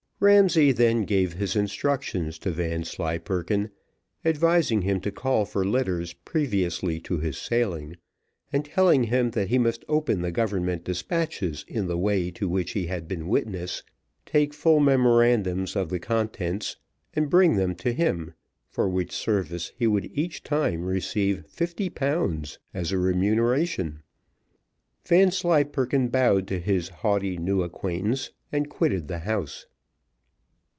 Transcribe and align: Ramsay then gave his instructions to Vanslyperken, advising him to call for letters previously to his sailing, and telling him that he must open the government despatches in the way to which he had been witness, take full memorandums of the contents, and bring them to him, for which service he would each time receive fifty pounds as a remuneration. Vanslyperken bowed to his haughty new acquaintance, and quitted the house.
Ramsay 0.23 0.71
then 0.73 1.01
gave 1.05 1.33
his 1.33 1.55
instructions 1.55 2.37
to 2.45 2.51
Vanslyperken, 2.51 3.71
advising 4.23 4.83
him 4.83 5.01
to 5.01 5.09
call 5.11 5.45
for 5.45 5.65
letters 5.65 6.13
previously 6.13 6.99
to 6.99 7.17
his 7.17 7.39
sailing, 7.39 7.97
and 8.53 8.63
telling 8.63 9.05
him 9.05 9.31
that 9.31 9.47
he 9.47 9.57
must 9.57 9.83
open 9.89 10.21
the 10.21 10.29
government 10.31 10.83
despatches 10.83 11.65
in 11.67 11.87
the 11.87 11.97
way 11.97 12.29
to 12.29 12.47
which 12.47 12.73
he 12.73 12.85
had 12.85 13.07
been 13.07 13.27
witness, 13.29 13.81
take 14.23 14.53
full 14.53 14.79
memorandums 14.79 15.75
of 15.75 15.89
the 15.89 15.97
contents, 15.97 16.75
and 17.15 17.27
bring 17.31 17.55
them 17.55 17.73
to 17.73 17.91
him, 17.91 18.35
for 18.69 18.87
which 18.87 19.11
service 19.11 19.71
he 19.75 19.87
would 19.87 20.05
each 20.13 20.43
time 20.43 20.83
receive 20.83 21.47
fifty 21.47 21.89
pounds 21.89 22.59
as 22.75 22.91
a 22.91 22.99
remuneration. 22.99 24.03
Vanslyperken 25.03 26.09
bowed 26.09 26.47
to 26.47 26.59
his 26.59 26.89
haughty 26.89 27.37
new 27.37 27.63
acquaintance, 27.63 28.29
and 28.51 28.69
quitted 28.69 29.07
the 29.07 29.17
house. 29.17 29.65